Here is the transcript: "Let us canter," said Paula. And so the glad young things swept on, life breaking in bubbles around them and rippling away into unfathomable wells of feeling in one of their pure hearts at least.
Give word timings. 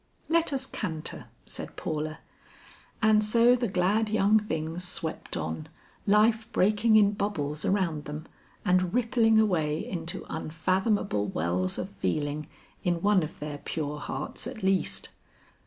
"Let 0.29 0.51
us 0.51 0.65
canter," 0.65 1.27
said 1.45 1.75
Paula. 1.75 2.21
And 3.03 3.23
so 3.23 3.55
the 3.55 3.67
glad 3.67 4.09
young 4.09 4.39
things 4.39 4.83
swept 4.83 5.37
on, 5.37 5.67
life 6.07 6.51
breaking 6.51 6.95
in 6.95 7.11
bubbles 7.11 7.65
around 7.65 8.05
them 8.05 8.25
and 8.65 8.95
rippling 8.95 9.39
away 9.39 9.87
into 9.87 10.25
unfathomable 10.27 11.27
wells 11.27 11.77
of 11.77 11.87
feeling 11.87 12.47
in 12.83 13.03
one 13.03 13.21
of 13.21 13.37
their 13.37 13.59
pure 13.59 13.99
hearts 13.99 14.47
at 14.47 14.63
least. 14.63 15.09